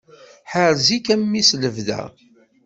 [0.51, 2.01] Ḥerz-ik a mmi s lebda.